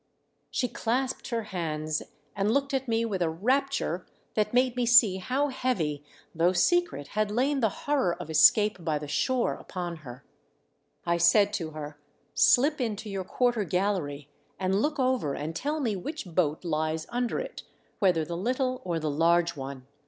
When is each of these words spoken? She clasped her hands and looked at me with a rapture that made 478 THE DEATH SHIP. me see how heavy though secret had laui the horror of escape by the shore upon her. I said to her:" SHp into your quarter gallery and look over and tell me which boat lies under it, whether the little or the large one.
She 0.49 0.67
clasped 0.67 1.27
her 1.27 1.43
hands 1.43 2.01
and 2.35 2.49
looked 2.51 2.73
at 2.73 2.87
me 2.87 3.05
with 3.05 3.21
a 3.21 3.29
rapture 3.29 4.07
that 4.33 4.51
made 4.51 4.73
478 4.73 4.73
THE 4.73 4.81
DEATH 4.81 4.97
SHIP. 4.97 5.03
me 5.03 5.19
see 5.19 5.27
how 5.27 5.47
heavy 5.49 6.03
though 6.33 6.53
secret 6.53 7.07
had 7.09 7.29
laui 7.29 7.61
the 7.61 7.69
horror 7.69 8.15
of 8.19 8.31
escape 8.31 8.83
by 8.83 8.97
the 8.97 9.07
shore 9.07 9.53
upon 9.53 9.97
her. 9.97 10.25
I 11.05 11.17
said 11.17 11.53
to 11.53 11.69
her:" 11.77 11.99
SHp 12.35 12.81
into 12.81 13.11
your 13.11 13.23
quarter 13.25 13.63
gallery 13.63 14.27
and 14.59 14.81
look 14.81 14.97
over 14.97 15.35
and 15.35 15.55
tell 15.55 15.79
me 15.79 15.95
which 15.95 16.25
boat 16.25 16.65
lies 16.65 17.05
under 17.09 17.37
it, 17.37 17.61
whether 17.99 18.25
the 18.25 18.35
little 18.35 18.81
or 18.83 18.97
the 18.99 19.11
large 19.11 19.55
one. 19.55 19.85